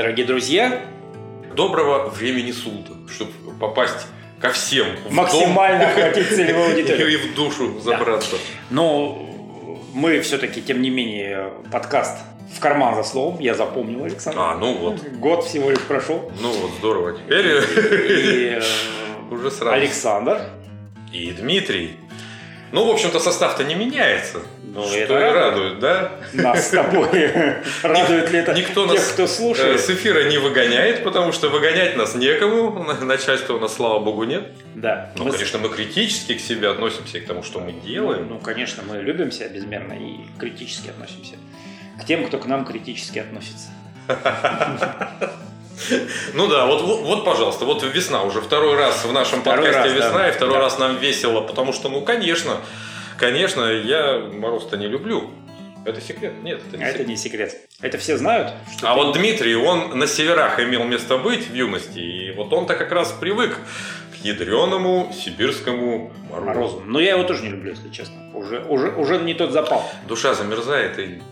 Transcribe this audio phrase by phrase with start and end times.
[0.00, 0.80] Дорогие друзья!
[1.54, 4.06] Доброго времени суток, чтобы попасть
[4.40, 4.86] ко всем.
[5.10, 7.18] Максимально охватить целевую И аудиторию.
[7.18, 8.36] в душу забраться.
[8.70, 9.28] Но
[9.92, 12.16] мы все-таки, тем не менее, подкаст
[12.50, 13.40] в карман за словом.
[13.40, 14.38] Я запомнил, Александр.
[14.40, 15.02] А, ну вот.
[15.18, 16.32] Год всего лишь прошел.
[16.40, 17.18] Ну вот, здорово.
[17.18, 18.62] Теперь И э,
[19.30, 19.74] уже сразу.
[19.74, 20.40] Александр.
[21.12, 21.96] И Дмитрий.
[22.72, 24.40] Ну, в общем-то, состав-то не меняется.
[24.62, 25.80] Ну, что это и радует.
[25.80, 26.12] да?
[26.32, 27.08] Нас с тобой.
[27.82, 29.80] Радует ли это Никто тех, нас кто э, слушает?
[29.80, 32.84] с эфира не выгоняет, потому что выгонять нас некому.
[33.00, 34.52] Начальства у нас, слава богу, нет.
[34.76, 35.10] Да.
[35.16, 38.28] Ну, Мы конечно, мы критически к себе относимся и к тому, что мы делаем.
[38.28, 41.34] Ну, конечно, мы любим себя безмерно и критически относимся
[42.00, 43.68] к тем, кто к нам критически относится.
[46.34, 49.94] Ну да, вот, вот, вот, пожалуйста, вот весна уже второй раз в нашем Второй подкасте
[49.94, 50.28] раз, весна, да.
[50.28, 50.60] и второй Да.
[50.60, 52.56] раз нам весело, потому что, ну, конечно,
[53.18, 55.30] конечно, я мороз-то не люблю.
[55.86, 56.34] Это секрет?
[56.42, 57.08] Нет, это не это секрет.
[57.08, 57.56] не секрет.
[57.80, 58.52] Это все знают.
[58.76, 62.52] Что А ты- вот Дмитрий, он на северах имел место быть в юности, и вот
[62.52, 63.56] он-то как раз привык
[64.12, 66.46] к ядреному сибирскому морозу.
[66.46, 66.92] Морозом.
[66.92, 68.14] Но я его тоже не люблю, если честно.
[68.34, 69.90] Уже, уже, уже не тот запал.
[70.06, 71.22] Душа замерзает, и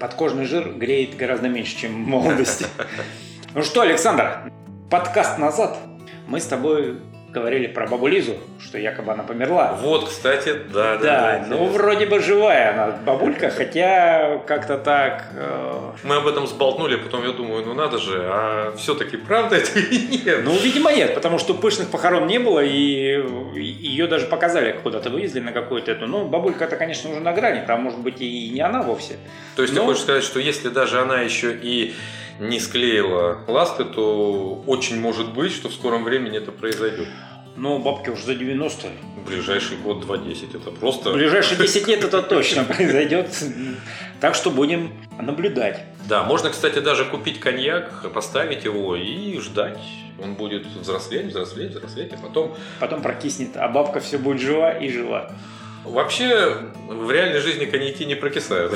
[0.00, 2.66] Подкожный жир греет гораздо меньше, чем в молодости.
[3.54, 4.50] Ну что, Александр,
[4.90, 5.76] подкаст назад
[6.26, 6.96] мы с тобой
[7.30, 9.78] говорили про бабу Лизу, что якобы она померла.
[9.80, 11.02] вот, кстати, да, да.
[11.02, 11.78] Да, ну интересно.
[11.78, 15.28] вроде бы живая она, бабулька, хотя как-то так...
[15.34, 19.78] э, Мы об этом сболтнули, потом я думаю, ну надо же, а все-таки правда это
[19.78, 20.40] или нет?
[20.44, 23.22] Ну, видимо, нет, потому что пышных похорон не было, и
[23.58, 26.06] ее даже показали, куда-то вывезли на какую-то эту.
[26.06, 29.16] Ну, бабулька-то, конечно, уже на грани, там, может быть, и не она вовсе.
[29.56, 31.94] То есть Ну- ты хочешь сказать, что если даже она еще и
[32.40, 37.08] не склеила ласты, то очень может быть, что в скором времени это произойдет.
[37.56, 38.88] Ну, бабке уже за 90.
[39.18, 41.12] В ближайший год 2.10 это просто...
[41.12, 43.28] Ближайшие 10 лет это точно произойдет.
[44.20, 45.84] Так что будем наблюдать.
[46.08, 49.78] Да, можно, кстати, даже купить коньяк, поставить его и ждать.
[50.22, 52.56] Он будет взрослеть, взрослеть, взрослеть, а потом...
[52.80, 55.32] Потом прокиснет, а бабка все будет жива и жива.
[55.84, 56.56] Вообще,
[56.88, 58.72] в реальной жизни коньяки не прокисают.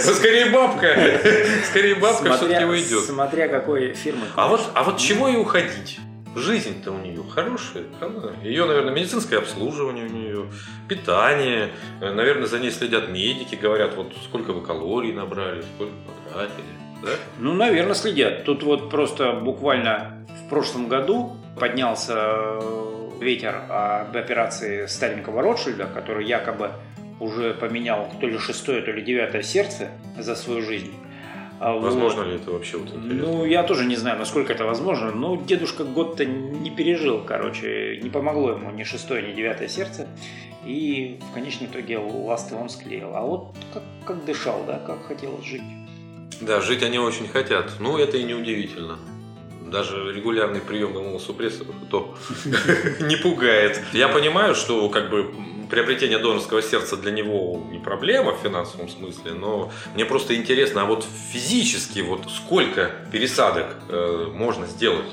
[0.00, 1.20] Скорее бабка.
[1.68, 3.04] Скорее бабка все-таки уйдет.
[3.04, 4.26] Смотря какой фирмы.
[4.34, 5.98] А вот, а вот чего и уходить?
[6.34, 8.34] Жизнь-то у нее хорошая, правда?
[8.42, 10.46] Ее, наверное, медицинское обслуживание у нее,
[10.88, 15.92] питание, наверное, за ней следят медики, говорят, вот сколько вы калорий набрали, сколько
[16.26, 16.64] потратили,
[17.02, 17.10] да?
[17.38, 18.44] Ну, наверное, следят.
[18.44, 26.26] Тут вот просто буквально в прошлом году поднялся э, ветер об операции старенького Ротшильда, который
[26.26, 26.70] якобы
[27.20, 30.92] уже поменял то ли шестое, то ли девятое сердце за свою жизнь.
[31.60, 33.28] А вот- Возможно ли это вообще вот интересно?
[33.28, 35.12] Ну, я тоже не знаю, насколько это возможно.
[35.12, 38.00] Но дедушка год-то не пережил, короче.
[38.02, 40.08] Не помогло ему ни шестое, ни девятое сердце.
[40.66, 43.14] И в конечном итоге ласты он склеил.
[43.14, 45.62] А вот как, как дышал, да, как хотелось жить.
[46.42, 47.72] Да, жить они очень хотят.
[47.78, 48.98] Ну, это и не удивительно.
[49.60, 52.18] Даже регулярный прием иммуносупрессоров то
[53.00, 53.80] не пугает.
[53.92, 55.32] Я понимаю, что как бы
[55.70, 60.84] приобретение донорского сердца для него не проблема в финансовом смысле, но мне просто интересно, а
[60.84, 65.06] вот физически вот сколько пересадок э, можно сделать?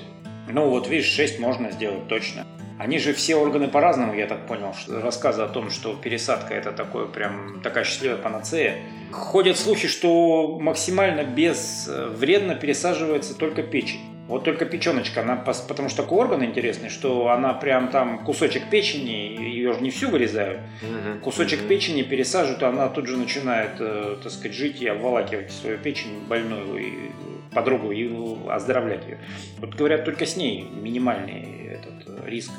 [0.50, 2.46] Ну, вот видишь, 6 можно сделать точно.
[2.80, 4.74] Они же все органы по-разному, я так понял.
[4.74, 8.78] Что рассказы о том, что пересадка это такое прям такая счастливая панацея.
[9.12, 14.00] Ходят слухи, что максимально безвредно пересаживается только печень.
[14.30, 19.36] Вот только печеночка, она, потому что такой орган интересный, что она прям там кусочек печени,
[19.42, 20.60] ее же не всю вырезают,
[21.24, 26.20] кусочек печени пересаживают, она тут же начинает, э, так сказать, жить и обволакивать свою печень
[26.28, 26.94] больную и
[27.54, 28.10] подругу и
[28.50, 29.20] оздоровлять ее.
[29.58, 32.52] Вот говорят, только с ней минимальный этот э, риск.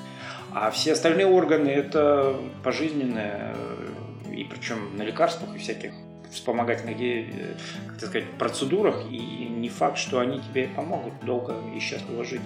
[0.52, 5.92] А все остальные органы это пожизненное, э, и причем на лекарствах и всяких
[6.30, 7.54] вспомогательных, э,
[7.88, 12.42] как так сказать, процедурах, и не факт, что они тебе помогут долго и счастливо жить.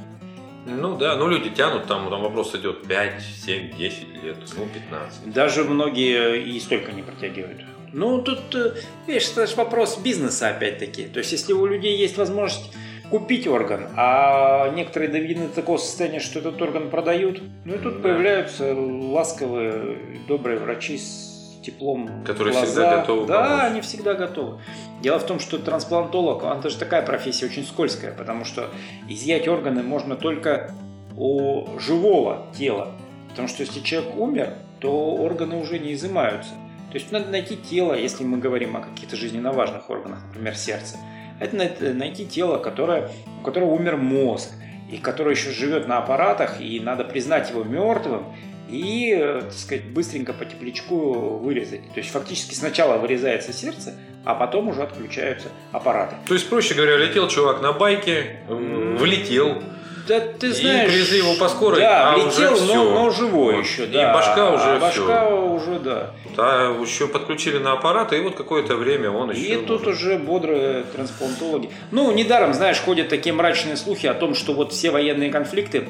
[0.67, 5.32] Ну да, ну люди тянут, там, там вопрос идет 5, 7, 10 лет, ну 15.
[5.32, 7.61] Даже многие и столько не протягивают.
[7.94, 8.75] Ну, тут, э,
[9.06, 11.05] видишь, это же вопрос бизнеса опять-таки.
[11.05, 12.73] То есть, если у людей есть возможность
[13.11, 17.96] купить орган, а некоторые доведены до такого состояния, что этот орган продают, ну и тут
[17.96, 18.02] Да.
[18.02, 22.69] появляются ласковые, добрые врачи с теплом Которые глазах.
[22.70, 23.62] всегда готовы Да, помочь.
[23.70, 24.61] они всегда готовы.
[25.02, 28.69] Дело в том, что трансплантолог, он тоже такая профессия очень скользкая, потому что
[29.08, 30.75] изъять органы можно только
[31.17, 32.93] у живого тела.
[33.31, 36.50] Потому что если человек умер, то органы уже не изымаются.
[36.94, 40.96] То есть надо найти тело, если мы говорим о каких-то жизненно важных органах, например, сердце.
[41.41, 43.11] Это най- найти тело, которое,
[43.41, 44.50] у которого умер мозг,
[44.88, 48.26] и которое еще живет на аппаратах, и надо признать его мертвым,
[48.69, 51.81] и, так сказать, быстренько по теплячку вырезать.
[51.94, 53.94] То есть фактически сначала вырезается сердце,
[54.25, 56.14] а потом уже отключаются аппараты.
[56.29, 59.64] То есть, проще говоря, летел чувак на байке, влетел,
[60.06, 60.89] да ты знаешь...
[60.89, 63.65] И привезли его по скорой, да, а влетел, уже но, но живой Вот.
[63.65, 64.12] еще, И да.
[64.12, 65.47] башка уже а башка все.
[65.51, 66.11] уже, да.
[66.37, 69.56] Да, еще подключили на аппарат, и вот какое-то время он И еще...
[69.61, 71.71] тут может- уже бодрые трансплантологи.
[71.91, 75.89] Ну, недаром, знаешь, ходят такие мрачные слухи о том, что вот все военные конфликты,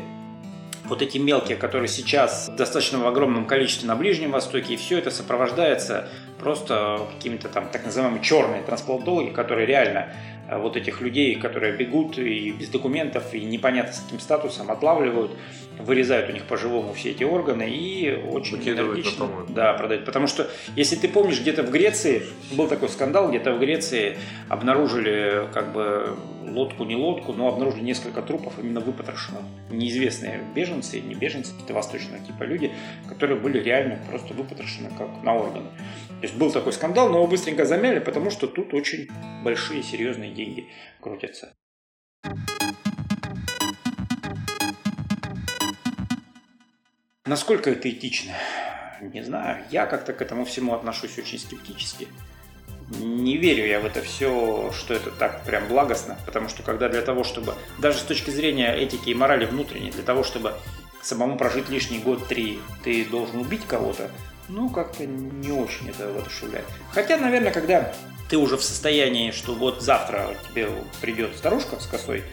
[0.85, 5.11] вот эти мелкие, которые сейчас достаточно в огромном количестве на Ближнем Востоке, и все это
[5.11, 6.09] сопровождается
[6.39, 10.13] просто какими-то там так называемыми черные трансплантологи, которые реально
[10.51, 15.33] вот этих людей, которые бегут и без документов, и непонятно с каким статусом, отлавливают,
[15.79, 20.05] вырезают у них по-живому все эти органы и очень Выкидывают энергично да, продают.
[20.05, 24.17] Потому что, если ты помнишь, где-то в Греции был такой скандал, где-то в Греции
[24.49, 29.43] обнаружили как бы лодку, не лодку, но обнаружили несколько трупов именно выпотрошенных.
[29.71, 32.73] Неизвестные беженцы, не беженцы, какие-то восточного типа люди,
[33.09, 35.71] которые были реально просто выпотрошены как на органы.
[36.21, 39.09] То есть был такой скандал, но его быстренько замяли, потому что тут очень
[39.43, 40.69] большие серьезные деньги
[41.01, 41.55] крутятся.
[47.27, 48.35] Насколько это этично?
[49.01, 49.65] Не знаю.
[49.71, 52.09] Я как-то к этому всему отношусь очень скептически.
[53.01, 57.01] Не верю я в это все, что это так прям благостно, потому что когда для
[57.01, 60.55] того, чтобы, даже с точки зрения этики и морали внутренней, для того, чтобы
[61.03, 64.11] самому прожить лишний год-три, ты должен убить кого-то,
[64.49, 66.67] ну, как-то не очень это воодушевляет.
[66.93, 67.93] Хотя, наверное, когда
[68.29, 70.69] ты уже в состоянии, что вот завтра тебе
[71.01, 72.25] придет старушка с косой,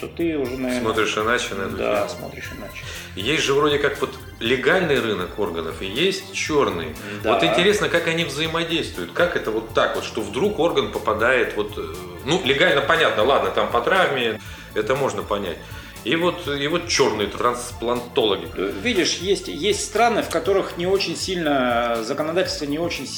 [0.00, 0.80] то ты уже, наверное...
[0.82, 2.08] Смотришь иначе на это Да, дело.
[2.08, 2.84] смотришь иначе.
[3.14, 6.94] Есть же вроде как вот легальный рынок органов и есть черный.
[7.22, 7.32] Да.
[7.32, 9.12] Вот интересно, как они взаимодействуют.
[9.12, 11.78] Как это вот так вот, что вдруг орган попадает вот...
[11.78, 11.82] э,
[12.26, 14.38] Ну, легально понятно, ладно, там по травме,
[14.74, 15.56] это можно понять.
[16.06, 18.46] И вот, и вот черные трансплантологи.
[18.80, 23.08] Видишь, есть, есть страны, в которых не очень сильно законодательство не очень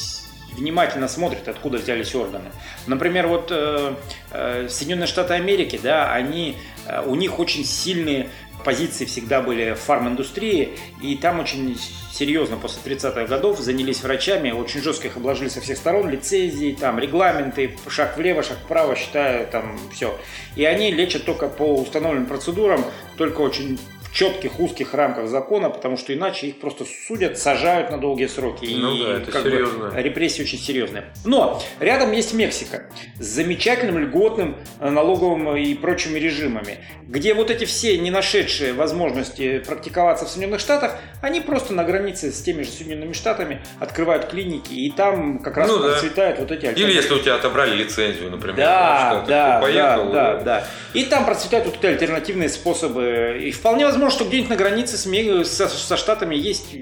[0.57, 2.51] внимательно смотрит, откуда взялись органы.
[2.87, 3.95] Например, вот э,
[4.31, 6.57] э, Соединенные Штаты Америки, да, они,
[6.87, 8.31] э, у них очень сильные
[8.65, 10.71] позиции всегда были в фарм-индустрии,
[11.03, 11.79] и там очень
[12.13, 16.99] серьезно после 30-х годов занялись врачами, очень жестко их обложили со всех сторон, лицензии, там,
[16.99, 20.19] регламенты, шаг влево, шаг вправо, считаю, там, все.
[20.57, 22.85] И они лечат только по установленным процедурам,
[23.17, 23.79] только очень
[24.19, 28.65] четких узких рамках закона, потому что иначе их просто судят, сажают на долгие сроки.
[28.65, 29.93] И Ну да, это как бы серьезно.
[29.95, 31.05] репрессии очень серьезные.
[31.25, 32.87] Но рядом есть Мексика
[33.21, 39.61] с замечательным льготным э, налоговым и прочими режимами, где вот эти все не нашедшие возможности
[39.61, 44.73] практиковаться в Соединенных Штатах, они просто на границе с теми же Соединенными Штатами открывают клиники,
[44.73, 45.91] и там как раз Ну да.
[45.91, 48.57] процветают вот эти Или если у тебя отобрали лицензию, например.
[48.57, 50.65] да, да, да, да, да.
[50.93, 53.39] И там процветают вот эти альтернативные способы.
[53.43, 56.75] И вполне возможно, что где-нибудь на границе с со, со Штатами есть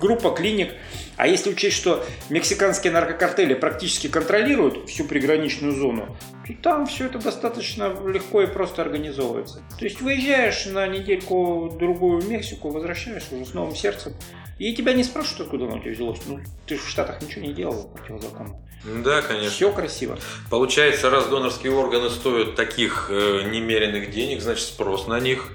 [0.00, 0.72] группа клиник.
[1.16, 6.16] А если учесть, что мексиканские наркокартели практически контролируют всю приграничную зону,
[6.46, 9.62] то там все это достаточно легко и просто организовывается.
[9.78, 14.14] То есть выезжаешь на недельку-другую в Мексику, возвращаешься уже с новым сердцем,
[14.58, 16.20] и тебя не спрашивают, откуда оно у тебя взялось.
[16.26, 18.60] Ну, ты в Штатах ничего не делал противозаконно.
[18.84, 19.50] Да, конечно.
[19.50, 20.18] Все красиво.
[20.50, 25.50] Получается, раз донорские органы стоят таких э, немеренных денег, значит спрос на них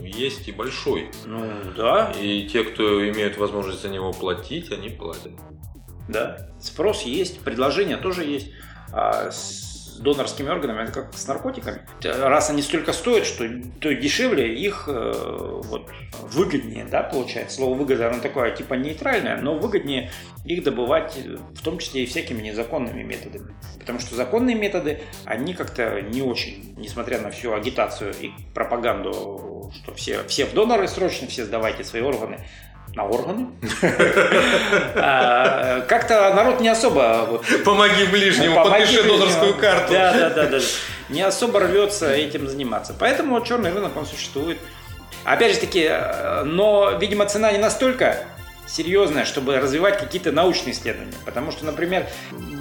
[0.00, 1.10] есть и большой.
[1.24, 5.32] Ну, да, И те, кто имеют возможность за него платить, они платят.
[6.08, 8.50] Да, спрос есть, предложение тоже есть.
[8.92, 9.66] А с
[9.98, 11.80] донорскими органами это как с наркотиками.
[12.02, 13.48] Раз они столько стоят, что
[13.80, 15.12] то дешевле их э,
[15.64, 17.56] вот, выгоднее, да, получается.
[17.56, 20.10] Слово выгода, оно такое типа нейтральное, но выгоднее
[20.44, 21.16] их добывать,
[21.54, 23.54] в том числе и всякими незаконными методами.
[23.78, 29.12] Потому что законные методы, они как-то не очень, несмотря на всю агитацию и пропаганду,
[29.74, 32.40] что все, все в доноры срочно, все сдавайте свои органы,
[32.94, 33.48] на органы.
[34.98, 39.92] А, Как-то народ не особо Помоги ближнему, подпиши донорскую карту.
[39.92, 40.58] Да, да, да, да.
[41.08, 42.94] Не особо рвется этим заниматься.
[42.98, 44.58] Поэтому черный рынок, он существует.
[45.24, 45.90] Опять же таки,
[46.44, 48.24] но, видимо, цена не настолько
[48.66, 51.14] серьезная, чтобы развивать какие-то научные исследования.
[51.24, 52.06] Потому что, например,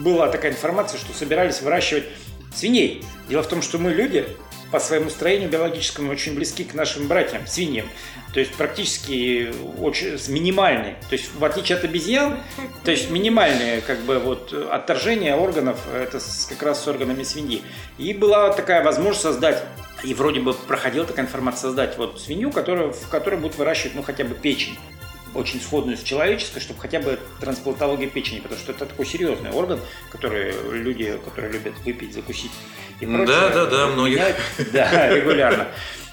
[0.01, 2.05] была такая информация, что собирались выращивать
[2.53, 3.03] свиней.
[3.27, 4.27] Дело в том, что мы люди
[4.75, 7.87] по своему строению биологическому очень близки к нашим братьям, свиньям.
[8.33, 10.97] То есть практически очень минимальные.
[11.09, 12.39] То есть в отличие от обезьян,
[12.83, 17.61] то есть минимальные как бы вот отторжение органов, это как раз с органами свиньи.
[17.97, 19.63] И была такая возможность создать
[20.03, 24.03] и вроде бы проходила такая информация создать вот свинью, которая, в которой будут выращивать ну
[24.03, 24.77] хотя бы печень
[25.35, 29.79] очень сходную с человеческой, чтобы хотя бы трансплантология печени, потому что это такой серьезный орган,
[30.11, 32.51] который люди, которые любят выпить, закусить
[32.99, 34.15] и Да, прочее, да, да, многих.
[34.17, 34.37] меняют,
[34.71, 35.67] Да, регулярно.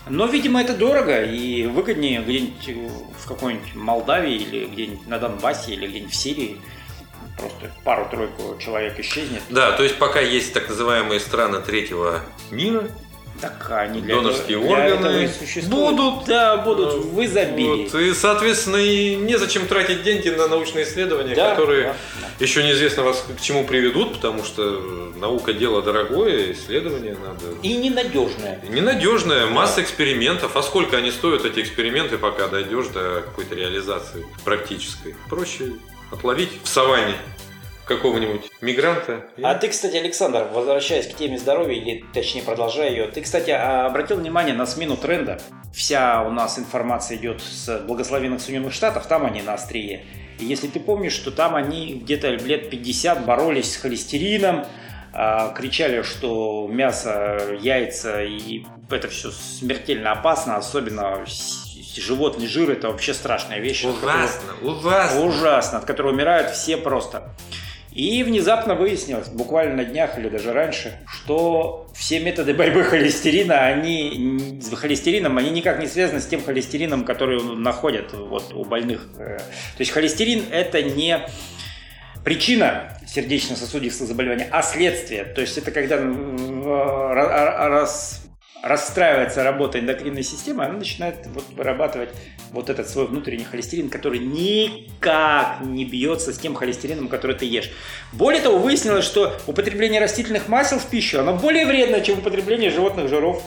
[0.08, 5.86] Но, видимо, это дорого и выгоднее где-нибудь в какой-нибудь Молдавии или где-нибудь на Донбассе или
[5.86, 6.58] где-нибудь в Сирии
[7.38, 9.42] просто пару-тройку человек исчезнет.
[9.48, 12.88] Да, то есть пока есть так называемые страны третьего мира,
[13.42, 15.96] так они для донорские этого, для органы этого и существуют.
[15.96, 16.24] будут.
[16.26, 17.88] Да, будут в изобилии.
[17.90, 21.96] Вот, и, соответственно, и незачем тратить деньги на научные исследования, Да, которые да,
[22.38, 22.44] да.
[22.44, 24.62] еще неизвестно вас к чему приведут, потому что
[25.16, 27.56] наука дело дорогое, исследования надо.
[27.62, 28.60] И ненадежное.
[28.68, 30.56] Ненадежная, масса экспериментов.
[30.56, 35.16] А сколько они стоят, эти эксперименты, пока дойдешь до какой-то реализации практической?
[35.28, 35.72] Проще
[36.12, 37.14] отловить в саванне
[37.84, 39.24] какого-нибудь мигранта.
[39.36, 43.50] и- А ты, кстати, Александр, возвращаясь к теме здоровья, или точнее продолжая ее, ты, кстати,
[43.50, 45.40] а, обратил внимание на смену тренда?
[45.74, 50.04] Вся у нас информация идет с благословенных Соединенных Штатов, там они на острие.
[50.38, 54.64] И если ты помнишь, что там они где-то лет 50 боролись с холестерином,
[55.14, 61.24] а, кричали, что мясо, яйца и это все смертельно опасно, особенно
[61.96, 63.84] животный жир, это вообще страшная вещь.
[63.84, 65.20] Ужасно, ужасно.
[65.26, 67.30] Ужасно, от которого умирают все просто.
[67.94, 74.60] И внезапно выяснилось, буквально на днях или даже раньше, что все методы борьбы холестерина, они
[74.60, 79.08] с холестерином, они никак не связаны с тем холестерином, который находят вот у больных.
[79.18, 81.20] Э, То есть холестерин это не
[82.24, 85.24] причина сердечно-сосудистых заболеваний, а следствие.
[85.24, 85.98] То есть это когда
[87.68, 88.22] раз-
[88.62, 92.10] расстраивается работа эндокринной системы, она начинает вот вырабатывать
[92.52, 97.70] вот этот свой внутренний холестерин, который никак не бьется с тем холестерином, который ты ешь.
[98.12, 103.08] Более того, выяснилось, что употребление растительных масел в пищу, оно более вредно, чем употребление животных
[103.08, 103.42] жиров.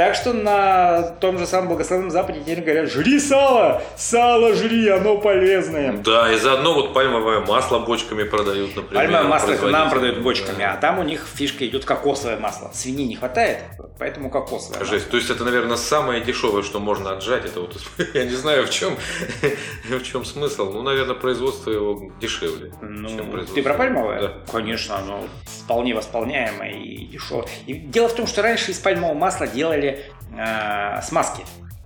[0.00, 5.18] Так что на том же самом благословенном Западе теперь говорят, жри сало, сало жри, оно
[5.18, 5.92] полезное.
[5.92, 9.04] Да, и заодно вот пальмовое масло бочками продают, например.
[9.04, 10.72] Пальмовое масло нам продают бочками, Да.
[10.72, 12.70] а там у них фишка идет кокосовое масло.
[12.72, 13.58] Свиньи не хватает,
[13.98, 14.86] поэтому кокосовое масло.
[14.86, 15.10] Жесть.
[15.10, 17.44] То есть это, наверное, самое дешевое, что можно отжать.
[17.44, 17.76] Это вот,
[18.14, 18.96] я не знаю, в чем,
[19.84, 20.72] в чем смысл.
[20.72, 22.72] Ну, наверное, производство его дешевле.
[22.80, 23.54] Ну, чем производство.
[23.54, 24.20] ты про пальмовое?
[24.22, 24.32] Да.
[24.50, 27.44] Конечно, оно вполне восполняемое и дешевое.
[27.66, 29.89] И дело в том, что раньше из пальмового масла делали
[30.36, 31.44] э, смазки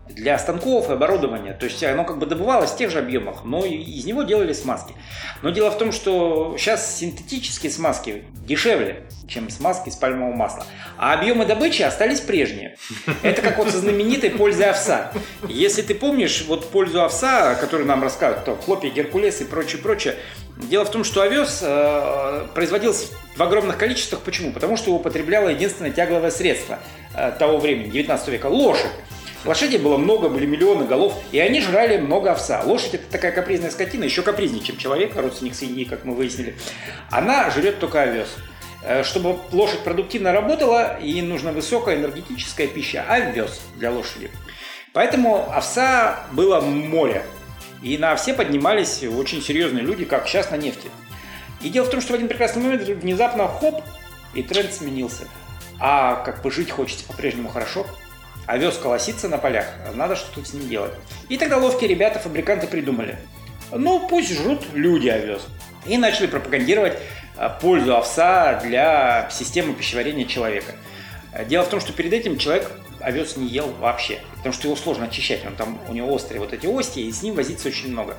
[0.09, 1.55] для станков и оборудования.
[1.55, 4.95] То есть оно как бы добывалось в тех же объемах, но из него делали смазки.
[5.43, 10.67] Но дело в том, что сейчас синтетические смазки дешевле, чем смазки из пальмового масла.
[10.99, 12.77] А объемы добычи остались прежние.
[13.23, 15.11] Это как вот со знаменитой пользой овса.
[15.49, 19.81] Если ты помнишь вот пользу овса, о которой нам рассказывают, то хлопья, геркулес и прочее,
[19.83, 20.17] прочее,
[20.57, 24.21] Дело в том, что овес э, производился в огромных количествах.
[24.21, 24.53] Почему?
[24.53, 26.79] Потому что его употребляло единственное тягловое средство
[27.15, 28.93] э, того времени, 19 века– лошадь.
[29.45, 32.63] Лошадей было много, были миллионы голов, и они жрали много овса.
[32.65, 36.55] Лошадь– это такая капризная скотина, еще капризнее, чем человек, родственник свиньи, как мы выяснили.
[37.11, 38.29] Она жрет только овес.
[38.83, 44.31] Э, Чтобы лошадь продуктивно работала, ей нужна высокая энергетическая пища, овес для лошади.
[44.93, 47.25] Поэтому овса было море.
[47.85, 50.88] И на овсе поднимались очень серьезные люди, как сейчас на нефти.
[51.61, 53.85] И дело в том, что в один прекрасный момент внезапно хоп,
[54.33, 55.29] и тренд сменился.
[55.79, 57.87] А как бы жить хочется по-прежнему хорошо.
[58.47, 60.93] Овес колосится на полях, надо что-то с ним делать.
[61.29, 63.19] И тогда ловкие ребята, фабриканты придумали.
[63.71, 65.47] Ну, пусть жрут люди овес.
[65.87, 66.99] И начали пропагандировать
[67.37, 70.73] а, пользу овса для системы пищеварения человека.
[71.33, 72.71] А, Дело в том, что перед этим человек
[73.05, 76.53] овес не ел вообще, потому что его сложно очищать, он там, у него острые вот
[76.53, 78.17] эти ости, и с ним возиться очень много.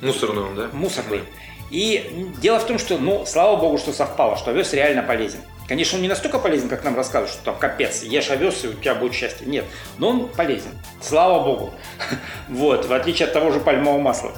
[0.00, 0.70] Мусорный он, да?
[0.72, 1.22] Мусорный.
[1.70, 5.40] И дело в том, что, ну, слава богу, что совпало, что овес реально полезен.
[5.66, 8.72] Конечно, он не настолько полезен, как нам рассказывают, что там капец, ешь овес, и у
[8.72, 9.46] тебя будет счастье.
[9.46, 9.66] Нет,
[9.98, 10.70] но он полезен.
[11.02, 11.74] Слава богу.
[12.48, 14.32] Вот, в отличие от того же пальмового масла.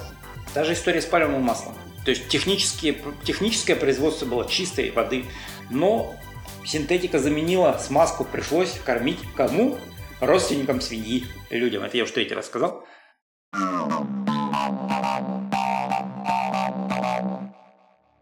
[0.53, 1.73] Та же история с пальмовым маслом.
[2.03, 5.25] То есть технические, техническое производство было чистой воды,
[5.69, 6.15] но
[6.65, 9.77] синтетика заменила смазку, пришлось кормить кому?
[10.19, 11.83] Родственникам свиньи, людям.
[11.83, 12.85] Это я уже третий раз сказал.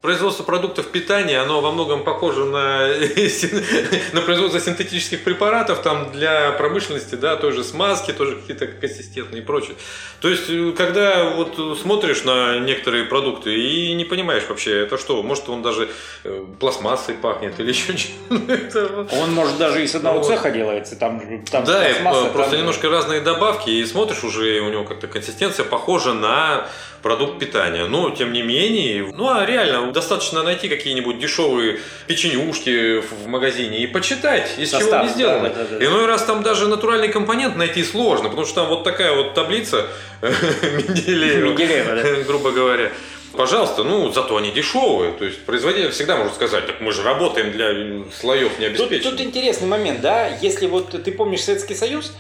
[0.02, 2.88] Производство продуктов питания, оно во многом похоже на,
[4.14, 9.46] на производство синтетических препаратов там для промышленности, да, той же смазки, тоже какие-то консистентные и
[9.46, 9.76] прочее.
[10.22, 15.22] То есть, э, когда вот смотришь на некоторые продукты и не понимаешь вообще, это что,
[15.22, 15.90] может он даже
[16.24, 19.06] э, пластмассой пахнет или еще чем-то.
[19.22, 20.28] Он, может, даже и с одного Вот.
[20.28, 20.96] цеха делается.
[20.96, 21.84] Там, там Да,
[22.32, 26.70] просто там- немножко разные добавки, и смотришь уже, у него как-то консистенция похожа на
[27.02, 27.86] продукт питания.
[27.86, 33.88] Но, тем не менее, ну а реально, достаточно найти какие-нибудь дешевые печенюшки в магазине и
[33.88, 35.50] почитать, из чего Состав, они сделаны.
[35.50, 35.86] да, да, да.
[35.86, 39.88] Иной раз там даже натуральный компонент найти сложно, потому что там вот такая вот таблица
[40.22, 42.92] Менделеева, грубо говоря.
[43.34, 45.14] Пожалуйста, ну зато они дешевые.
[45.14, 49.04] То есть производитель всегда может сказать, так мы же работаем для слоев Тут, необеспеченных.
[49.04, 52.12] тут интересный момент, да, если вот ты помнишь Советский Союз,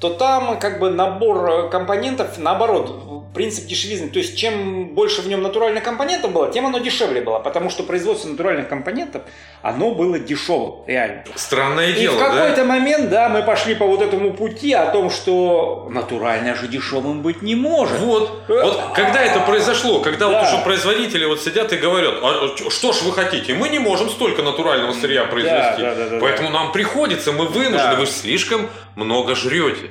[0.00, 4.08] то там как бы набор э, компонентов наоборот принцип дешевизны.
[4.08, 7.38] То есть, чем больше в нем натуральных компонентов было, тем оно дешевле было.
[7.38, 9.22] Потому что производство натуральных компонентов,
[9.62, 11.22] оно было дешевым, реально.
[11.36, 12.30] Странное И дело, в да?
[12.30, 17.22] какой-то момент, да, мы пошли по вот этому пути о том, что натурально же дешевым
[17.22, 18.00] быть не может.
[18.00, 20.40] Вот, вот когда это произошло, когда Да.
[20.42, 24.10] вот уже производители вот сидят и говорят, а что ж вы хотите, мы не можем
[24.10, 28.00] столько натурального сырья произвести, да, да, да, поэтому нам приходится, мы вынуждены, Да.
[28.00, 29.90] вы слишком много жрете.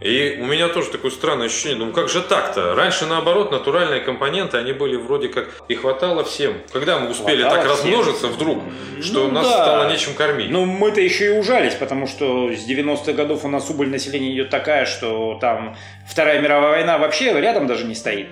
[0.00, 2.74] И у меня тоже такое странное ощущение, думаю, как же так-то?
[2.76, 6.54] Раньше, наоборот, натуральные компоненты, они были вроде как и хватало всем.
[6.72, 7.90] Когда мы успели Хватало так всем.
[7.90, 8.62] размножиться вдруг,
[9.02, 9.52] что Ну нас да.
[9.64, 10.50] стало нечем кормить?
[10.50, 14.50] Ну, мы-то еще и ужались, потому что с 90-х годов у нас убыль населения идет
[14.50, 15.76] такая, что там
[16.08, 18.28] Вторая мировая война вообще рядом даже не стоит.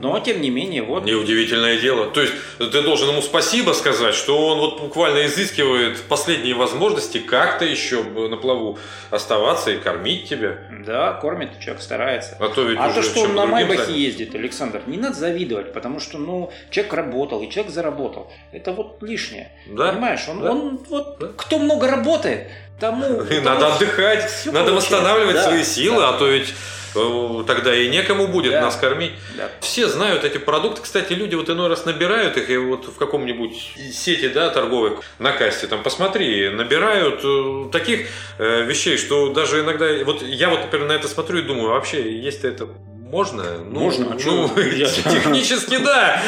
[0.00, 1.04] Но, тем не менее, вот...
[1.04, 2.06] Неудивительное дело.
[2.10, 7.64] То есть ты должен ему спасибо сказать, что он вот буквально изыскивает последние возможности как-то
[7.64, 8.78] еще на плаву
[9.10, 10.58] оставаться и кормить тебя.
[10.86, 12.36] Да, кормит, человек старается.
[12.38, 13.96] А то ведь А уже то, что он на Майбахе занят.
[13.98, 18.30] ездит, Александр, не надо завидовать, потому что, ну, человек работал, и человек заработал.
[18.52, 19.50] Это вот лишнее.
[19.66, 19.92] Да?
[19.92, 20.50] Понимаешь, он, Да.
[20.52, 21.28] он вот, Да.
[21.36, 23.22] кто много работает, тому...
[23.22, 24.72] И тому надо отдыхать, надо получается.
[24.74, 26.10] восстанавливать Да, свои силы, да.
[26.10, 26.54] а то ведь
[27.46, 28.62] тогда и некому будет Да.
[28.62, 29.12] нас кормить.
[29.36, 29.50] Да.
[29.60, 30.82] Все знают эти продукты.
[30.82, 35.32] Кстати, люди вот иной раз набирают их, и вот в каком-нибудь сети, да, торговой на
[35.32, 38.06] кассе, там, посмотри, набирают э, таких
[38.38, 42.18] э, вещей, что даже иногда, вот я вот, например, на это смотрю и думаю, вообще,
[42.18, 42.68] есть это
[43.10, 43.42] можно?
[43.70, 44.50] Ну, Можно, а ну?
[44.60, 46.20] Я- технически да,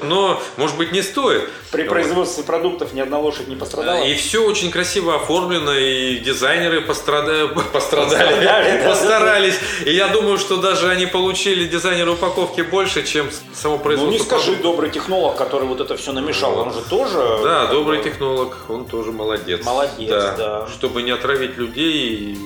[0.00, 1.48] но, может быть, не стоит.
[1.70, 4.04] При производстве продуктов ни одна лошадь не пострадала.
[4.04, 8.88] И все очень красиво оформлено, и дизайнеры пострада- Пострадали, пострадали, да.
[8.90, 9.54] постарались.
[9.86, 14.18] И я думаю, что даже они получили дизайнеры упаковки больше, чем само Ну производство.
[14.18, 17.16] не скажи, добрый технолог, который вот это все намешал, он же тоже...
[17.42, 19.64] Да, как добрый бы, технолог, он тоже молодец.
[19.64, 20.66] Молодец, да.
[20.72, 22.36] Чтобы не отравить людей.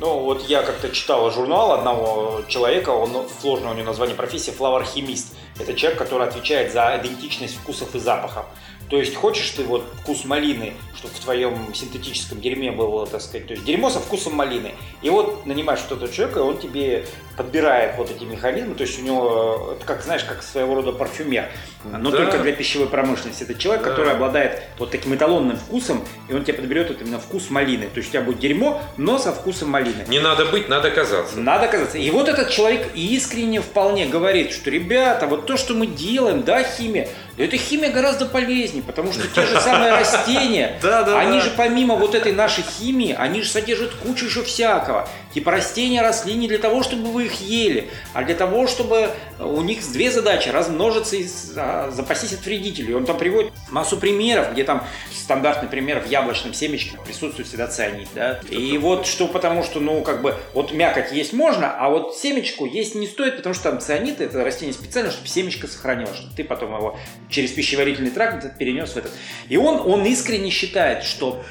[0.00, 5.36] Ну, вот я как-то читал журнал одного человека, он сложное у него название профессии, флавар-химист.
[5.58, 8.46] Это человек, который отвечает за идентичность вкусов и запахов.
[8.90, 13.46] То есть хочешь ты вот вкус малины, чтобы в твоем синтетическом дерьме было, так сказать,
[13.46, 14.72] то есть дерьмо со вкусом малины.
[15.02, 18.98] И вот нанимаешь вот этого человека, и он тебе подбирает вот эти механизмы, то есть
[19.00, 21.46] у него, это как, знаешь, как своего рода парфюмер,
[21.84, 22.18] но Да.
[22.18, 23.42] только для пищевой промышленности.
[23.42, 23.90] Это человек, Да.
[23.90, 27.86] который обладает вот таким эталонным вкусом, и он тебе подберет вот именно вкус малины.
[27.86, 30.04] То есть у тебя будет дерьмо, но со вкусом малины.
[30.08, 31.38] Не надо быть, надо казаться.
[31.40, 31.98] Надо казаться.
[31.98, 36.62] И вот этот человек искренне вполне говорит, что, ребята, вот то, что мы делаем, да,
[36.62, 41.96] химия, да эта химия гораздо полезнее, потому что те же самые растения, они же помимо
[41.96, 45.08] вот этой нашей химии, они же содержат кучу еще всякого.
[45.32, 49.62] Типа растения росли не для того, чтобы вы их ели, а для того, чтобы у
[49.62, 50.48] них две задачи.
[50.48, 52.94] Размножиться и а, запастись от вредителей.
[52.94, 58.08] Он там приводит массу примеров, где там стандартный пример в яблочном семечке присутствует всегда цианид.
[58.14, 58.40] Да?
[58.50, 62.66] И вот что потому, что, ну, как бы, вот мякоть есть можно, а вот семечку
[62.66, 66.44] есть не стоит, потому что там цианид, это растение специально, чтобы семечко сохранилось, чтобы ты
[66.44, 69.12] потом его через пищеварительный тракт перенес в этот.
[69.48, 71.42] И он, он искренне считает, что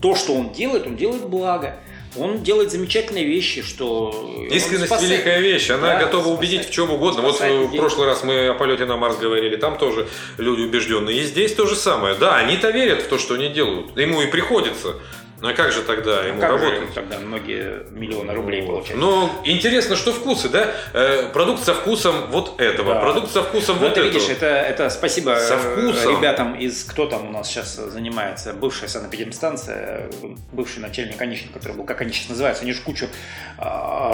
[0.00, 1.76] то, что он делает, он делает благо.
[2.16, 4.44] Он делает замечательные вещи, что...
[4.50, 7.22] Искренность спасает- великая вещь, она Да, готова спасает- убедить в чем угодно.
[7.22, 7.78] Вот спасает э, в людей.
[7.78, 11.18] прошлый раз мы о полете на Марс говорили, там тоже люди убежденные.
[11.18, 12.16] И здесь то же самое.
[12.16, 13.96] Да, они-то верят в то, что они делают.
[13.96, 14.96] Ему и приходится.
[15.40, 16.94] Ну а как же тогда ему Как же работать?
[16.94, 19.00] тогда многие миллионы рублей получают?
[19.00, 20.68] Но интересно, что вкусы, да?
[20.92, 23.00] Э, продукт со вкусом вот этого, Да.
[23.00, 24.12] продукт со вкусом Ну, вот это этого.
[24.12, 26.18] видишь, это, это спасибо Со э, вкусом.
[26.18, 30.10] ребятам из кто там у нас сейчас занимается, бывшая санэпидемстанция,
[30.52, 33.62] бывший начальник Онищенко, который был, как они сейчас называются, они же кучу э,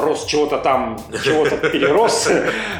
[0.00, 2.28] рос чего-то там, чего-то перерос.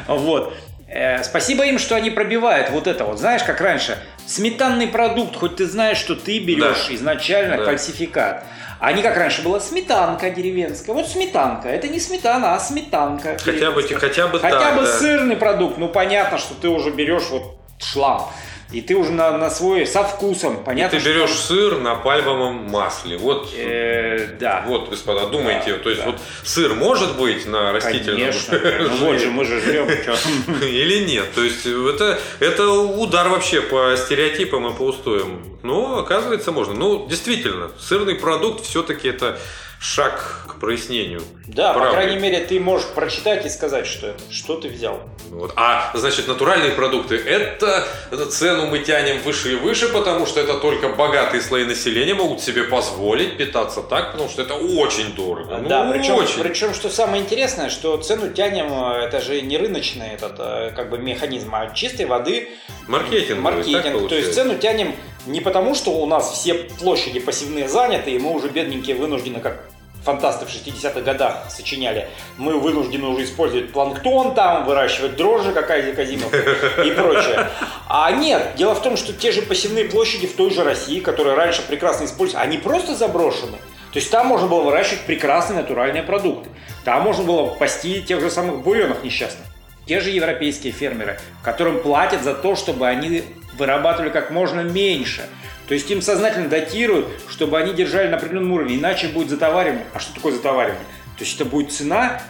[0.07, 0.53] Вот.
[0.87, 3.19] Э, Спасибо им, что они пробивают вот это вот.
[3.19, 6.95] Знаешь, как раньше, сметанный продукт, хоть ты знаешь, что ты берешь Да.
[6.95, 7.65] изначально Да.
[7.65, 8.43] фальсификат.
[8.79, 10.93] А не как раньше была сметанка деревенская.
[10.93, 11.67] Вот сметанка.
[11.67, 13.35] Это не сметана, а сметанка.
[13.43, 14.93] Хотя бы, хотя бы Хотя так, бы да.
[14.99, 18.29] сырный продукт, ну понятно, что ты уже берешь вот шлам.
[18.71, 20.57] И ты уже на, на свой со вкусом.
[20.57, 23.17] И Понятно, ты что берешь там, сыр на пальмовом масле.
[23.17, 24.65] Вот, э, да.
[24.67, 26.11] вот, господа, думайте, Да, то есть да.
[26.11, 28.59] вот сыр может быть на растительном Конечно.
[28.89, 29.87] Ну вот же, мы же жрем.
[30.61, 31.33] или нет.
[31.33, 35.41] То есть это, это удар вообще по стереотипам и по устоям.
[35.63, 36.73] Но оказывается можно.
[36.73, 39.39] Ну, действительно, сырный продукт все-таки это
[39.79, 41.21] шаг к прояснению.
[41.47, 41.95] Да, по правды.
[41.95, 44.21] крайней мере, ты можешь прочитать и сказать, что это.
[44.29, 44.99] Что ты взял.
[45.29, 45.53] Вот.
[45.55, 47.87] А, значит, натуральные продукты, это
[48.29, 52.63] цену мы тянем выше и выше, потому что это только богатые слои населения могут себе
[52.63, 55.57] позволить питаться так, потому что это очень дорого.
[55.57, 56.41] Ну, да, причем, очень.
[56.41, 60.89] причем, что самое интересное, что цену тянем, э, это же не рыночный этот э, как
[60.89, 62.49] бы механизм, а чистой воды
[62.87, 63.39] Маркетинг.
[63.39, 64.09] маркетинг.
[64.09, 68.33] То есть цену тянем не потому, что у нас все площади пассивные заняты, и мы
[68.33, 69.63] уже бедненькие вынуждены как
[70.03, 72.07] фантасты в 60-х годах сочиняли,
[72.37, 77.47] мы вынуждены уже использовать планктон там, выращивать дрожжи, какая Казимов и прочее.
[77.89, 81.35] А нет, дело в том, что те же посевные площади в той же России, которые
[81.35, 83.57] раньше прекрасно использовались, они просто заброшены.
[83.91, 86.49] То есть там можно было выращивать прекрасные натуральные продукты.
[86.83, 89.45] Там можно было пасти тех же самых буренов несчастных.
[89.85, 93.23] Те же европейские фермеры, которым платят за то, чтобы они
[93.57, 95.27] вырабатывали как можно меньше.
[95.67, 99.85] То есть им сознательно датируют, чтобы они держали на определенном уровне, иначе будет затоваривание.
[99.93, 100.85] А что такое затоваривание?
[101.17, 102.21] То есть это будет цена,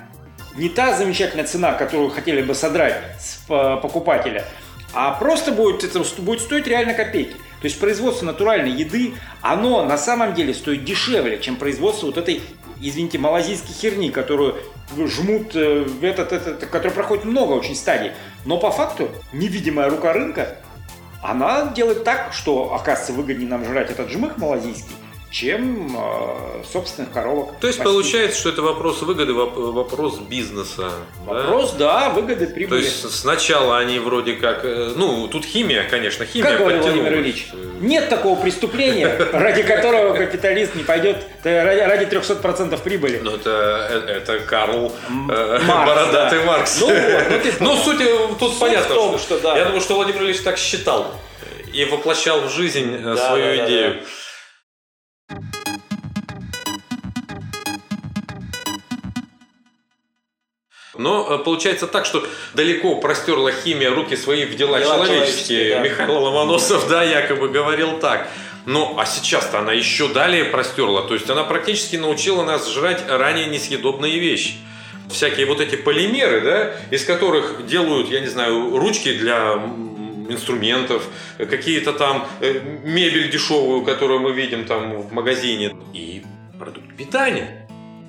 [0.56, 4.44] не та замечательная цена, которую хотели бы содрать с покупателя,
[4.94, 7.34] а просто будет, это будет стоить реально копейки.
[7.62, 12.42] То есть производство натуральной еды, оно на самом деле стоит дешевле, чем производство вот этой,
[12.82, 14.56] извините, малазийской херни, которую
[14.96, 18.12] жмут э, этот, этот, который проходит много очень стадий.
[18.46, 20.58] Но по факту невидимая рука рынка,
[21.22, 24.96] она делает так, что, оказывается, выгоднее нам жрать этот жмых малазийский,
[25.30, 27.60] чем э, собственных коровок.
[27.60, 27.94] То есть Спасибо.
[27.94, 30.92] получается, что это вопрос выгоды, вопрос бизнеса.
[31.26, 32.80] Вопрос, да, да выгоды, прибыли.
[32.80, 36.50] То есть сначала они вроде как, э, ну тут химия, конечно, химия.
[36.50, 37.50] Как говорил Владимир Ильич,
[37.82, 43.20] нет такого преступления, ради которого капиталист не пойдет ради 300% прибыли.
[43.22, 44.94] Ну это, э, это Карл
[45.30, 46.46] э, Маркс, Бородатый да.
[46.46, 46.80] Маркс.
[46.80, 46.96] Ну, вот,
[47.60, 48.00] ну, ну суть
[48.40, 49.18] тут суть понятно.
[49.18, 49.58] Что, да.
[49.58, 51.14] Я думаю, что Владимир Ильич так считал
[51.74, 53.94] и воплощал в жизнь да, свою да, идею.
[53.96, 54.06] Да, да.
[60.98, 65.76] Но э, получается так, что далеко простерла химия руки свои в дела, дела человеческие.
[65.76, 65.80] Да.
[65.82, 68.30] Михаил Ломоносов, да, якобы говорил так.
[68.66, 71.04] Ну, а сейчас-то она еще далее простерла.
[71.08, 74.56] То есть она практически научила нас жрать ранее несъедобные вещи.
[75.10, 79.54] Всякие вот эти полимеры, да, из которых делают, я не знаю, ручки для
[80.30, 81.08] инструментов,
[81.38, 86.24] какие-то там э, мебель дешевую, которую мы видим там в магазине, и
[86.60, 87.57] продукт питания.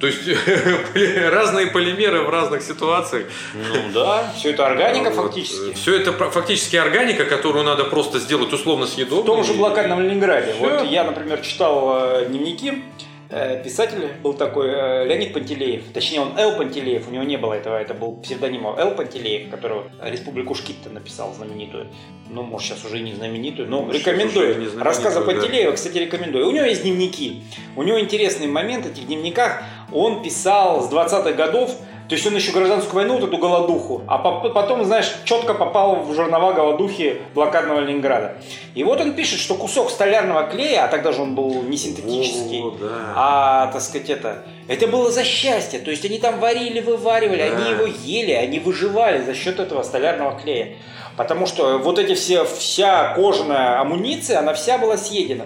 [0.00, 0.20] То есть
[1.32, 3.26] разные полимеры в разных ситуациях.
[3.54, 5.72] Ну да, все это органика фактически.
[5.74, 9.22] Все это фактически органика, которую надо просто сделать условно съедобной.
[9.22, 10.52] В том же блокадном Ленинграде.
[10.52, 10.60] Все.
[10.60, 12.84] Вот я, например, читал э, дневники
[13.30, 17.52] Э, писатель был такой э, Леонид Пантелеев, точнее он Эл Пантелеев, у него не было
[17.52, 21.88] этого, это был псевдоним Эл Пантелеев, который Республику Шкитта написал знаменитую,
[22.30, 24.80] ну может сейчас уже и не знаменитую, но может, рекомендую.
[24.80, 25.76] Рассказы Пантелеева, да.
[25.76, 26.48] кстати, рекомендую.
[26.48, 27.42] У него есть дневники,
[27.76, 31.70] у него интересный момент в этих дневниках, он писал с 20-х годов
[32.08, 36.14] то есть он еще гражданскую войну, вот эту голодуху, а потом, знаешь, четко попал в
[36.14, 38.38] жернова голодухи блокадного Ленинграда.
[38.74, 42.62] И вот он пишет, что кусок столярного клея, а тогда же он был не синтетический,
[42.62, 42.88] О, да.
[43.14, 45.80] а, так сказать, это, это было за счастье.
[45.80, 47.56] То есть они там варили, вываривали, да.
[47.56, 50.76] они его ели, они выживали за счет этого столярного клея.
[51.18, 55.44] Потому что вот эти все, вся кожаная амуниция, она вся была съедена.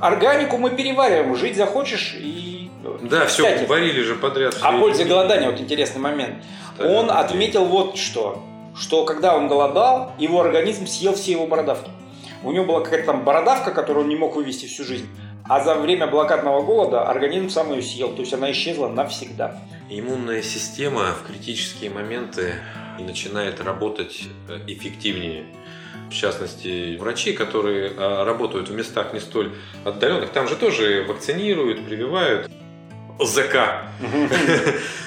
[0.00, 2.49] Органику мы перевариваем, жить захочешь и
[2.82, 4.56] да, Кстати, все варили же подряд.
[4.60, 6.42] О пользе голодания, вот интересный момент.
[6.78, 8.42] Он отметил вот что,
[8.76, 11.90] что когда он голодал, его организм съел все его бородавки.
[12.42, 15.08] У него была какая-то там бородавка, которую он не мог вывести всю жизнь.
[15.44, 19.58] А за время блокадного голода организм сам ее съел, то есть она исчезла навсегда.
[19.90, 22.54] Иммунная система в критические моменты
[22.98, 25.44] начинает работать э, эффективнее
[26.10, 29.52] в частности, врачи, которые а, работают в местах не столь
[29.84, 32.50] отдаленных, там же тоже вакцинируют, прививают.
[33.24, 33.84] ЗК,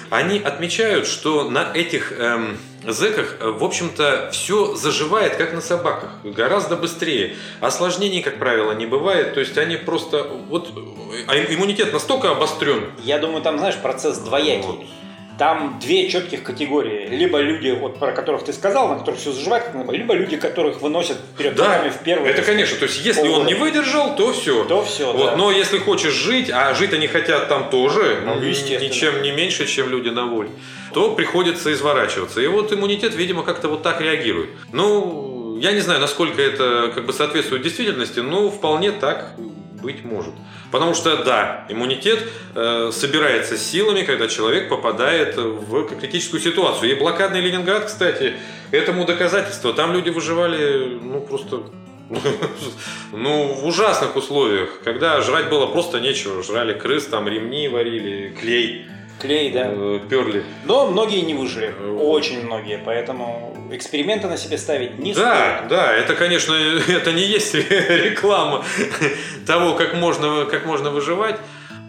[0.10, 6.12] они отмечают, что на этих эм, зэках, э, в общем-то, все заживает, как на собаках,
[6.23, 7.36] гораздо быстрее.
[7.62, 10.69] Осложнений, как правило, не бывает, то есть они просто, вот,
[11.28, 12.91] а иммунитет настолько обострен.
[13.04, 14.67] Я думаю, там, знаешь, процесс двоякий.
[14.67, 14.86] Вот.
[15.39, 17.07] Там две четких категории.
[17.07, 21.17] Либо люди, вот про которых ты сказал, на которых все заживает, либо люди, которых выносят
[21.37, 22.29] перед да, в первую.
[22.29, 24.63] Это, конечно, то есть, если он не выдержал, то все.
[24.65, 25.35] То все, вот, да.
[25.35, 29.89] Но если хочешь жить, а жить они хотят там тоже, ну, ничем не меньше, чем
[29.89, 30.49] люди на воле,
[30.93, 32.41] то приходится изворачиваться.
[32.41, 34.49] И вот иммунитет, видимо, как-то вот так реагирует.
[34.71, 39.31] Ну, я не знаю, насколько это как бы соответствует действительности, но вполне так
[39.83, 40.33] быть может.
[40.71, 42.19] Потому что, да, иммунитет
[42.55, 46.91] э, собирается силами, когда человек попадает в критическую ситуацию.
[46.91, 48.33] И блокадный Ленинград, кстати,
[48.71, 49.73] этому доказательство.
[49.73, 51.63] Там люди выживали, ну, просто
[53.11, 56.41] ну, в ужасных условиях, когда жрать было просто нечего.
[56.43, 58.85] Жрали крыс, там ремни варили, клей.
[59.23, 59.69] Клей, да.
[59.71, 60.43] Э, перли.
[60.65, 61.73] Но многие не выжили.
[61.97, 62.77] Очень многие.
[62.77, 65.69] Поэтому эксперименты на себе ставить не да, стоит.
[65.69, 66.53] Да, это, конечно,
[66.89, 68.65] это не есть реклама
[69.47, 71.38] того, как можно, как можно выживать.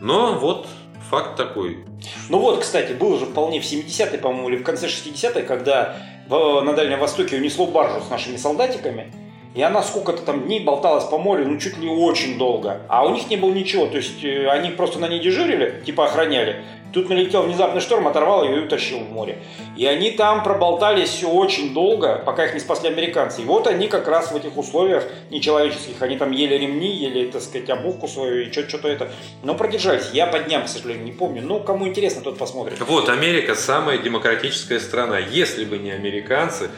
[0.00, 0.68] Но вот
[1.10, 1.84] факт такой.
[2.28, 5.96] Ну вот, кстати, был же вполне в 70-е, по-моему, или в конце 60-х, когда
[6.28, 9.12] на Дальнем Востоке унесло баржу с нашими солдатиками.
[9.54, 12.80] И она сколько-то там дней болталась по морю, ну чуть ли очень долго.
[12.88, 16.06] А у них не было ничего, то есть э, они просто на ней дежурили, типа
[16.06, 16.64] охраняли.
[16.92, 19.38] Тут налетел внезапный шторм, оторвал ее и утащил в море.
[19.76, 23.42] И они там проболтались очень долго, пока их не спасли американцы.
[23.42, 27.42] И вот они как раз в этих условиях нечеловеческих, они там ели ремни, ели, так
[27.42, 29.10] сказать, обувку свою и что-то это.
[29.42, 30.10] Но продержались.
[30.12, 31.42] Я по дням, к сожалению, не помню.
[31.42, 32.78] Ну, кому интересно, тот посмотрит.
[32.78, 35.18] Вот, Америка самая демократическая страна.
[35.18, 36.70] Если бы не американцы,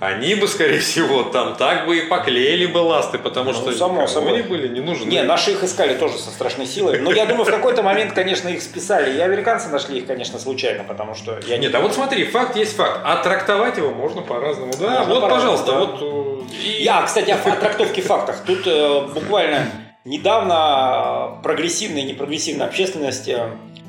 [0.00, 4.06] они бы, скорее всего, там так бы и поклеили бы ласты, потому Ну, что само
[4.06, 4.32] собой.
[4.38, 5.04] они были не нужны.
[5.10, 6.98] Не, наши их искали тоже со страшной силой.
[7.00, 9.16] Но я думаю, в какой-то момент, конечно, их списали.
[9.16, 12.56] И американцы нашли их, конечно, случайно, потому что я не Нет, а вот смотри, факт
[12.56, 13.00] есть факт.
[13.04, 14.72] А трактовать его можно по-разному.
[14.80, 15.78] Да, Можно вот, по-разному, пожалуйста, да.
[15.78, 16.46] вот.
[16.50, 18.42] э, и- Я, кстати, о фа- трактовке фактах.
[18.46, 19.66] Тут э, буквально
[20.06, 23.28] недавно э, прогрессивная и непрогрессивная общественность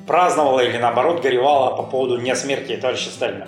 [0.08, 3.47] праздновала или наоборот горевала по поводу дня смерти товарища Сталина.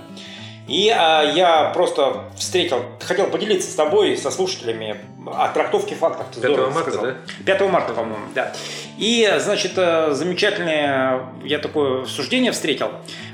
[0.68, 6.28] И э, я просто встретил, хотел поделиться с тобой, со слушателями о трактовке фактов.
[6.34, 7.06] Ты 5 здорово марта, сказал.
[7.46, 7.54] да?
[7.58, 8.54] 5 марта, по-моему, да.
[8.98, 12.92] И, значит, э, замечательное я такое суждение встретил.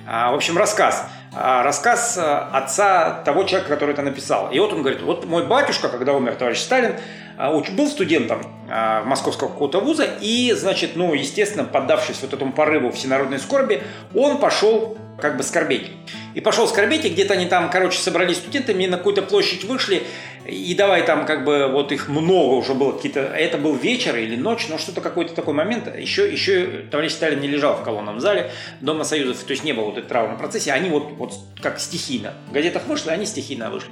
[0.07, 1.07] А, В общем, рассказ.
[1.31, 4.49] А, Рассказ э, отца того человека, который это написал.
[4.49, 6.97] И вот он говорит, вот мой батюшка, когда умер товарищ Сталин, а,
[7.47, 12.91] уч- был студентом а, московского какого-то вуза, и, значит, ну, естественно, поддавшись вот этому порыву
[12.91, 13.81] всенародной скорби,
[14.13, 15.91] он пошел как бы скорбеть.
[16.35, 20.03] И пошел скорбеть, и где-то они там, короче, собрались студентами, на какую-то площадь вышли,
[20.45, 24.35] и давай там как бы вот их много уже было, какие-то, это был вечер или
[24.35, 28.51] ночь, но что-то какой-то такой момент, еще, еще товарищ Сталин не лежал в колонном зале
[28.81, 32.33] Дома Союзов, то есть не было вот этой траурной процессии, они вот, вот как стихийно,
[32.49, 33.91] в газетах вышли, они стихийно вышли.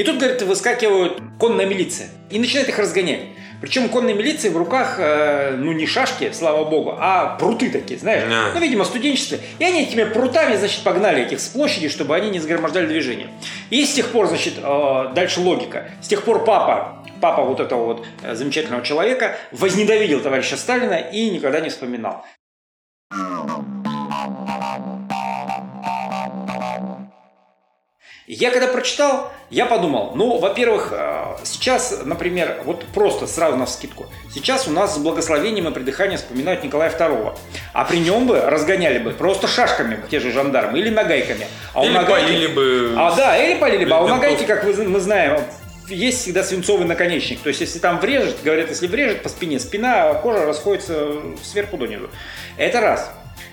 [0.00, 3.20] И тут, говорит, выскакивают конная милиция и начинает их разгонять.
[3.60, 8.24] Причем конной милиции в руках, э, ну, не шашки, слава богу, а пруты такие, знаешь.
[8.26, 8.52] Да.
[8.54, 9.36] Ну, видимо, студенчество.
[9.58, 13.28] И они этими прутами, значит, погнали этих с площади, чтобы они не загромождали движение.
[13.68, 15.90] И с тех пор, значит, э, дальше логика.
[16.00, 21.28] С тех пор папа, папа вот этого вот э, замечательного человека возненавидел товарища Сталина и
[21.28, 22.24] никогда не вспоминал.
[28.32, 34.06] Я когда прочитал, я подумал, ну, во-первых, э, сейчас, например, вот просто сразу на скидку,
[34.32, 37.36] сейчас у нас с благословением и придыханием вспоминают Николая II,
[37.72, 41.46] а при нем бы разгоняли бы просто шашками те же жандармы или нагайками.
[41.74, 42.94] А Или нагайки- полили бы...
[42.96, 45.40] А, да, или полили бы, а у нагайки, как мы знаем,
[45.88, 47.40] есть всегда свинцовый наконечник.
[47.40, 51.08] То есть, если там врежет, говорят, если врежет по спине, спина, кожа расходится
[51.42, 52.08] сверху донизу.
[52.56, 53.10] Это раз.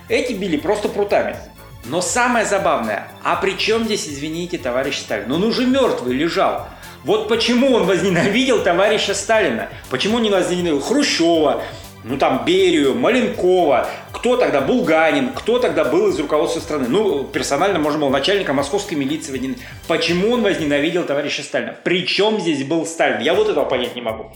[0.10, 1.36] Эти били просто прутами.
[1.86, 5.32] Но самое забавное, а при чем здесь, извините, товарищ Сталин?
[5.32, 6.68] Он уже мертвый лежал.
[7.04, 9.70] Вот почему он возненавидел товарища Сталина?
[9.90, 11.64] Почему не возненавидел Хрущева,
[12.04, 16.88] ну там Берию, Маленкова, кто тогда Булганин, кто тогда был из руководства страны?
[16.90, 19.66] Ну, персонально, можно было начальника московской милиции возненавидеть.
[19.88, 21.76] Почему он возненавидел товарища Сталина?
[21.84, 23.22] Причем здесь был Сталин?
[23.22, 24.32] Я вот этого понять не могу.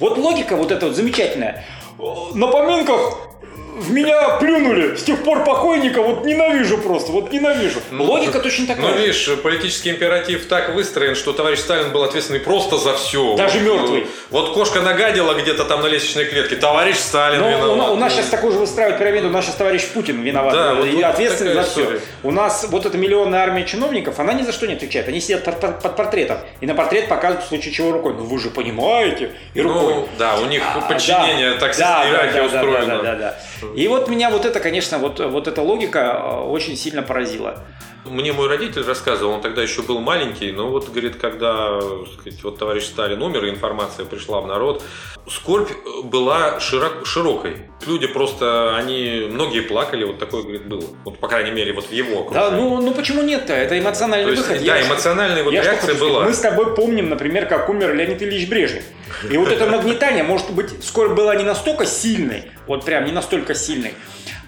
[0.00, 1.64] Вот логика вот эта вот замечательная.
[2.34, 3.18] На поминках
[3.76, 4.94] в меня плюнули.
[4.94, 7.80] С тех пор покойника вот ненавижу просто, вот ненавижу.
[7.90, 8.86] Ну, Логика точно такая.
[8.86, 13.34] Ну, видишь, политический императив так выстроен, что товарищ Сталин был ответственный просто за все.
[13.34, 14.06] Даже Вот, мертвый.
[14.30, 16.54] Вот кошка нагадила где-то там на лестничной клетке.
[16.54, 17.70] Товарищ Сталин Но виноват.
[17.70, 20.52] у, на- у нас сейчас такой же выстраивают пирамиду, у нас сейчас товарищ Путин виноват
[20.54, 21.98] Да, э, вот- и вот ответственный за все.
[22.22, 25.08] У нас вот эта миллионная армия чиновников, она ни за что не отвечает.
[25.08, 28.14] Они сидят под, под- под портретом, и на портрет показывают в случае чего рукой.
[28.16, 29.94] Ну вы же понимаете, и рукой.
[29.94, 32.86] Ну, да, у них А, подчинение, да, так да, иерархия да, да, устроена.
[32.86, 33.68] Да, да, да, да.
[33.76, 37.62] И вот меня вот это, конечно, вот, вот эта логика э, очень сильно поразила.
[38.04, 41.80] Мне мой родитель рассказывал, он тогда еще был маленький, но вот, говорит, когда
[42.12, 44.82] сказать, вот товарищ Сталин умер, информация пришла в народ,
[45.26, 45.70] скорбь
[46.04, 47.56] была широк- широкой.
[47.86, 50.84] Люди просто, они, многие плакали, вот такое, говорит, было.
[51.06, 52.68] Вот, по крайней мере, вот в его Да, окружении.
[52.76, 53.54] ну, ну почему нет-то?
[53.54, 54.62] Это эмоциональный То есть, выход.
[54.66, 56.24] да, Я- эмоциональная вот Я реакция была.
[56.24, 58.84] Мы с тобой помним, например, как умер Леонид Ильич Брежнев.
[59.30, 63.54] И вот это нагнетание, может быть, скоро была не настолько сильной, вот прям не настолько
[63.54, 63.94] сильной,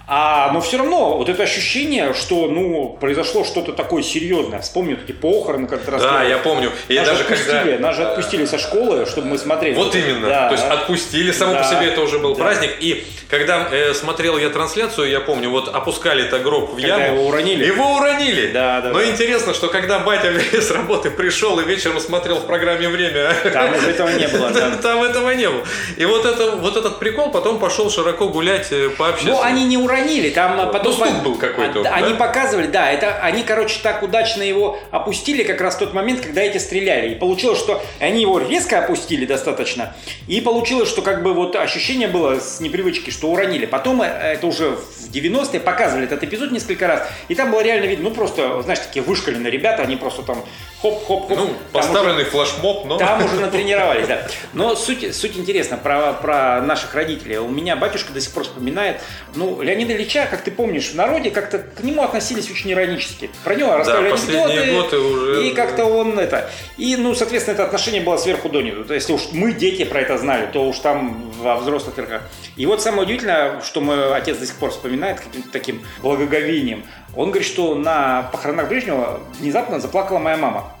[0.09, 4.61] а, но все равно вот это ощущение, что ну произошло что-то такое серьезное.
[4.61, 6.71] Вспомню эти похороны, как то Да, я помню.
[6.87, 7.79] И нас, даже же отпустили, когда...
[7.87, 9.75] нас же отпустили со школы, чтобы мы смотрели.
[9.75, 10.27] Вот именно.
[10.29, 10.47] Да.
[10.47, 11.59] То есть отпустили, само Да.
[11.63, 12.43] по себе это уже был Да.
[12.45, 12.71] праздник.
[12.79, 17.17] И когда э, смотрел я трансляцию, я помню, вот опускали это гроб в Когда яму.
[17.17, 17.65] его уронили.
[17.65, 18.51] Его уронили.
[18.53, 19.09] Да, да, Но да.
[19.09, 23.89] интересно, что когда батя с работы пришел и вечером смотрел в программе «Время», Там уже
[23.89, 24.71] этого не было, да.
[24.81, 25.63] там этого не было.
[25.97, 29.45] И вот, это, вот этот прикол потом пошел широко гулять э, по Ну, общественности.
[29.45, 30.71] они не уронили, уронили, там Вот.
[30.71, 30.93] потом...
[30.97, 31.93] Ну, стук был какой-то, А, да?
[31.95, 36.21] Они показывали, да, это они, короче, так удачно его опустили как раз в тот момент,
[36.21, 37.09] когда эти стреляли.
[37.09, 39.95] И получилось, что они его резко опустили достаточно,
[40.27, 43.65] и получилось, что как бы вот ощущение было с непривычки, что уронили.
[43.65, 47.85] Потом э, это уже в 90-е показывали этот эпизод несколько раз, и там было реально
[47.85, 50.43] видно, ну просто, знаешь, такие вышкаленные ребята, они просто там
[50.81, 51.37] хоп-хоп-хоп.
[51.37, 52.97] Ну, поставленный флешмоб, но...
[52.97, 54.27] там уже натренировались, да.
[54.53, 57.37] Но суть, суть интересна про, про наших родителей.
[57.37, 59.01] У меня батюшка до сих пор вспоминает,
[59.35, 63.29] ну, Леонида Ильича, как ты помнишь, в народе как-то к нему относились очень иронически.
[63.43, 66.49] Про него рассказывали последние анекдоты, годы уже- и как-то он это...
[66.77, 68.85] И, ну, соответственно, это отношение было сверху донизу.
[68.85, 72.21] То есть, если уж мы, дети, про это знали, то уж там во взрослых верхах.
[72.55, 76.83] И вот самое удивительное, что мой отец до сих пор вспоминает каким-то таким благоговением.
[77.15, 80.73] Он говорит, что на похоронах Брежнева внезапно заплакала моя мама.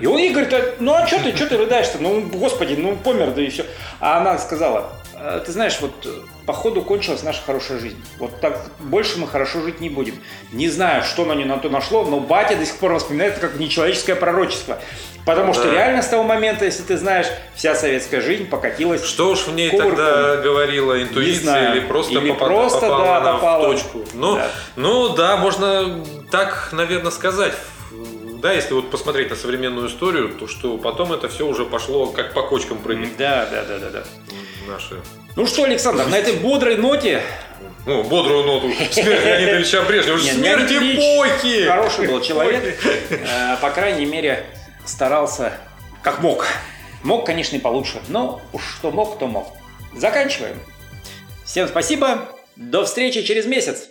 [0.00, 1.98] И он ей говорит, «А, ну а что ты, что ты рыдаешь-то?
[2.00, 3.66] Ну, господи, ну помер, да и все.
[4.00, 5.07] А она сказала, «А,
[5.44, 6.08] ты знаешь, вот э,
[6.46, 8.02] походу кончилась наша хорошая жизнь.
[8.18, 10.14] Вот так больше мы хорошо жить не будем.
[10.52, 13.48] Не знаю, что на нее на то нашло, но батя до сих пор воспоминает это
[13.48, 14.78] как нечеловеческое пророчество.
[15.26, 15.72] Потому что Да.
[15.72, 19.04] реально с того момента, если ты знаешь, вся советская жизнь покатилась.
[19.04, 19.96] Что уж в ней Кувырком.
[19.96, 21.76] тогда говорила интуиция знаю.
[21.76, 23.62] или просто, Или попа- просто, попала да, она попала.
[23.68, 24.04] в точку?
[24.14, 24.50] Ну да.
[24.76, 27.52] ну да, можно так, наверное, сказать.
[28.40, 32.32] Да, если вот посмотреть на современную историю, то что потом это все уже пошло как
[32.34, 33.16] по кочкам прыгать.
[33.16, 34.04] Да, да, да, да, да.
[34.68, 35.00] Наши.
[35.34, 37.22] Ну что, Александр, на этой бодрой ноте
[37.86, 38.70] Ну, бодрую ноту.
[38.92, 40.18] Смерть Леонида Ильича Брежнева.
[40.18, 41.66] Не, Смерть эпохи!
[41.66, 42.78] Хороший был человек.
[43.10, 44.44] Э, По крайней мере,
[44.84, 45.58] старался
[46.02, 46.46] как мог.
[47.02, 49.56] Мог, конечно, и получше, но уж что мог, то мог.
[49.94, 50.60] Заканчиваем.
[51.46, 52.28] Всем спасибо.
[52.56, 53.88] До встречи через месяц.